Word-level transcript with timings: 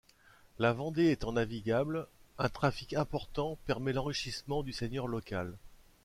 La 0.57 0.73
Vendée 0.73 1.11
étant 1.11 1.31
navigable, 1.33 2.07
un 2.39 2.49
trafic 2.49 2.93
important 2.95 3.59
permet 3.67 3.93
l'enrichissement 3.93 4.63
du 4.63 4.73
seigneur 4.73 5.05
local. 5.05 5.55